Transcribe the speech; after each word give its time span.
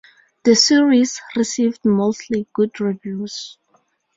The 0.45 0.55
series 0.55 1.21
received 1.35 1.85
mostly 1.85 2.47
good 2.55 2.79
reviews. 2.79 3.59